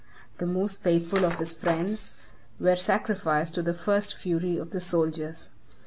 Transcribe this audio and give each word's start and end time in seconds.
The 0.39 0.47
most 0.47 0.81
faithful 0.81 1.23
of 1.23 1.35
his 1.35 1.53
friends 1.53 2.15
were 2.59 2.75
sacrificed 2.75 3.53
to 3.53 3.61
the 3.61 3.75
first 3.75 4.15
fury 4.15 4.57
of 4.57 4.71
the 4.71 4.79
soldiers. 4.79 5.49